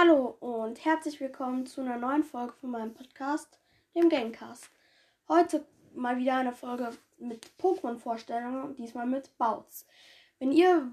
Hallo 0.00 0.34
und 0.40 0.82
herzlich 0.82 1.20
willkommen 1.20 1.66
zu 1.66 1.82
einer 1.82 1.98
neuen 1.98 2.24
Folge 2.24 2.54
von 2.54 2.70
meinem 2.70 2.94
Podcast, 2.94 3.58
dem 3.94 4.08
Gamecast. 4.08 4.70
Heute 5.28 5.66
mal 5.94 6.16
wieder 6.16 6.36
eine 6.36 6.54
Folge 6.54 6.90
mit 7.18 7.50
Pokémon-Vorstellungen, 7.60 8.74
diesmal 8.76 9.04
mit 9.04 9.36
Bouts. 9.36 9.86
Wenn 10.38 10.52
ihr 10.52 10.90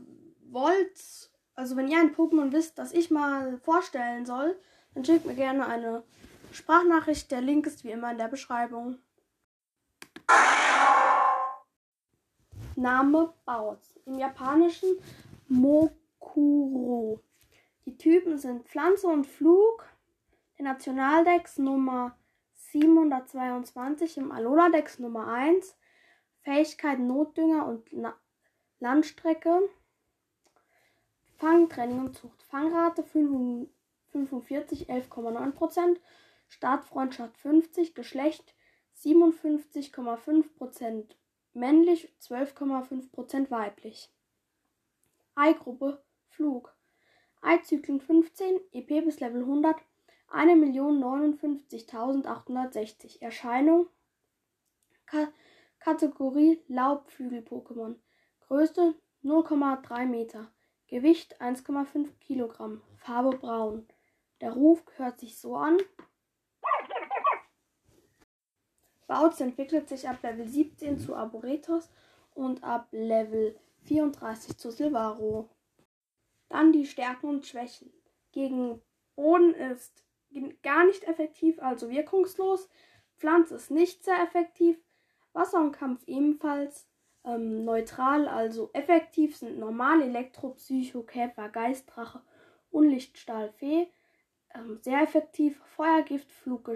wollt, 0.50 1.32
also 1.56 1.78
wenn 1.78 1.88
ihr 1.88 2.00
ein 2.00 2.14
Pokémon 2.14 2.52
wisst, 2.52 2.78
das 2.80 2.92
ich 2.92 3.10
mal 3.10 3.58
vorstellen 3.60 4.26
soll, 4.26 4.60
dann 4.94 5.06
schickt 5.06 5.26
mir 5.26 5.36
gerne 5.36 5.66
eine 5.68 6.04
Sprachnachricht. 6.52 7.32
Der 7.32 7.40
Link 7.40 7.66
ist 7.66 7.86
wie 7.86 7.92
immer 7.92 8.12
in 8.12 8.18
der 8.18 8.28
Beschreibung. 8.28 8.98
Name 12.76 13.34
Bouts. 13.46 13.98
Im 14.06 14.20
Japanischen 14.20 14.98
Mokuro. 15.48 17.22
Die 17.88 17.98
Typen 17.98 18.38
sind 18.38 18.68
Pflanze 18.68 19.08
und 19.08 19.26
Flug. 19.26 19.88
Der 20.58 20.66
Nationaldex 20.66 21.58
Nummer 21.58 22.18
722 22.52 24.18
im 24.18 24.34
Alola-Dex 24.34 25.00
Nummer 25.00 25.30
1. 25.30 25.78
Fähigkeit 26.42 27.00
Notdünger 27.00 27.66
und 27.66 27.88
Na 27.94 28.14
Landstrecke. 28.82 29.70
Fang, 31.38 31.70
Training 31.70 32.02
und 32.02 32.14
Zucht. 32.14 32.44
Fangrate 32.44 33.04
45, 33.04 34.90
11,9%. 34.90 36.02
Startfreundschaft 36.50 37.38
50. 37.38 37.96
Geschlecht 37.96 38.54
57,5% 38.98 41.06
männlich, 41.54 42.14
12,5% 42.22 43.50
weiblich. 43.50 44.12
Eigruppe 45.36 46.04
Flug. 46.28 46.77
Eizyklen 47.42 48.02
15, 48.02 48.60
EP 48.72 49.06
bis 49.06 49.20
Level 49.20 49.42
100, 49.42 49.76
1.059.860. 50.30 53.22
Erscheinung 53.22 53.88
Ka 55.06 55.28
Kategorie 55.80 56.64
Laubflügel-Pokémon. 56.68 57.96
Größe 58.48 58.96
0,3 59.24 60.06
Meter. 60.06 60.52
Gewicht 60.88 61.42
1,5 61.42 62.10
Kilogramm. 62.20 62.82
Farbe 62.98 63.38
braun. 63.38 63.88
Der 64.42 64.52
Ruf 64.52 64.84
hört 64.98 65.20
sich 65.20 65.40
so 65.40 65.56
an. 65.56 65.78
Bautz 69.08 69.40
entwickelt 69.40 69.88
sich 69.88 70.10
ab 70.10 70.22
Level 70.22 70.48
17 70.48 71.00
zu 71.00 71.16
Arboretos 71.16 71.90
und 72.34 72.64
ab 72.64 72.90
Level 72.92 73.58
34 73.84 74.58
zu 74.58 74.72
Silvaro. 74.72 75.50
Dann 76.50 76.72
die 76.72 76.86
Stärken 76.86 77.28
und 77.28 77.46
Schwächen. 77.46 77.92
Gegen 78.32 78.82
Boden 79.16 79.54
ist 79.54 80.04
gar 80.64 80.86
nicht 80.86 81.04
effektiv, 81.06 81.60
also 81.62 81.90
wirkungslos. 81.90 82.70
Pflanze 83.18 83.56
ist 83.56 83.72
nicht 83.72 84.04
sehr 84.04 84.22
effektiv. 84.22 84.78
Wasser 85.34 85.60
und 85.60 85.72
Kampf 85.72 86.08
ebenfalls. 86.08 86.88
Ähm, 87.24 87.66
neutral, 87.66 88.28
also 88.28 88.70
effektiv 88.74 89.36
sind 89.36 89.60
normal 89.60 90.02
Elektro, 90.02 90.52
Psycho, 90.52 91.04
Käfer, 91.04 91.50
Geistdrache 91.50 92.22
und 92.72 92.90
Lichtstahl, 92.90 93.52
Fee. 93.52 93.88
Ähm, 94.54 94.80
sehr 94.82 95.02
effektiv 95.02 95.62
Feuergift, 95.76 96.32
Flug, 96.32 96.72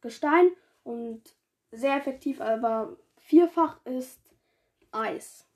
Gestein 0.00 0.50
und 0.84 1.34
sehr 1.72 1.96
effektiv, 1.96 2.40
aber 2.40 2.96
vierfach 3.16 3.84
ist 3.84 4.20
Eis. 4.92 5.46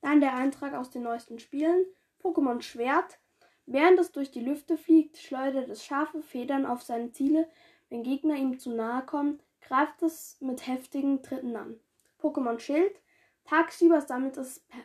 Dann 0.00 0.20
der 0.20 0.34
Eintrag 0.34 0.74
aus 0.74 0.90
den 0.90 1.02
neuesten 1.02 1.38
Spielen. 1.38 1.84
Pokémon 2.22 2.60
Schwert. 2.62 3.18
Während 3.66 3.98
es 3.98 4.12
durch 4.12 4.30
die 4.30 4.40
Lüfte 4.40 4.76
fliegt, 4.76 5.18
schleudert 5.18 5.68
es 5.68 5.84
scharfe 5.84 6.22
Federn 6.22 6.66
auf 6.66 6.82
seine 6.82 7.12
Ziele. 7.12 7.48
Wenn 7.88 8.02
Gegner 8.02 8.36
ihm 8.36 8.58
zu 8.58 8.70
nahe 8.70 9.04
kommen, 9.04 9.40
greift 9.60 10.02
es 10.02 10.40
mit 10.40 10.66
heftigen 10.66 11.22
Tritten 11.22 11.56
an. 11.56 11.78
Pokémon 12.20 12.58
Schild. 12.58 13.00
Tagsüber 13.44 14.00
sammelt 14.00 14.36
es 14.36 14.60
per, 14.60 14.82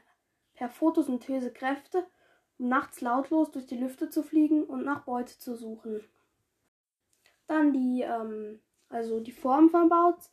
per 0.53 0.69
Photosynthese 0.69 1.51
Kräfte, 1.51 2.05
um 2.57 2.69
nachts 2.69 3.01
lautlos 3.01 3.51
durch 3.51 3.65
die 3.65 3.77
Lüfte 3.77 4.09
zu 4.09 4.23
fliegen 4.23 4.63
und 4.63 4.83
nach 4.83 5.03
Beute 5.03 5.37
zu 5.37 5.55
suchen. 5.55 6.01
Dann 7.47 7.73
die, 7.73 8.01
ähm, 8.01 8.61
also 8.89 9.19
die 9.19 9.31
Form 9.31 9.69
von 9.69 9.89
Bouts. 9.89 10.31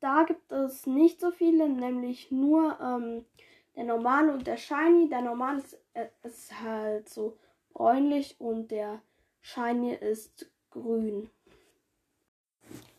Da 0.00 0.24
gibt 0.24 0.50
es 0.50 0.86
nicht 0.86 1.20
so 1.20 1.30
viele, 1.30 1.68
nämlich 1.68 2.30
nur 2.30 2.78
ähm, 2.80 3.26
der 3.76 3.84
normale 3.84 4.32
und 4.32 4.46
der 4.46 4.56
shiny. 4.56 5.08
Der 5.08 5.20
normale 5.20 5.58
ist, 5.58 5.78
äh, 6.00 6.08
ist 6.22 6.60
halt 6.60 7.08
so 7.08 7.36
bräunlich 7.72 8.36
und 8.38 8.70
der 8.70 9.02
shiny 9.40 9.94
ist 9.94 10.50
grün. 10.70 11.30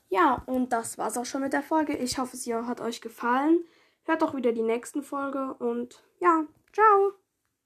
Ja, 0.09 0.44
und 0.45 0.73
das 0.73 0.97
war's 0.97 1.17
auch 1.17 1.25
schon 1.25 1.41
mit 1.41 1.53
der 1.53 1.63
Folge. 1.63 1.95
Ich 1.95 2.17
hoffe, 2.17 2.35
sie 2.35 2.53
hat 2.53 2.81
euch 2.81 3.00
gefallen. 3.01 3.63
Hört 4.03 4.23
auch 4.23 4.35
wieder 4.35 4.51
die 4.51 4.63
nächsten 4.63 5.03
Folge 5.03 5.53
und 5.59 6.03
ja, 6.19 6.45
ciao. 6.73 7.21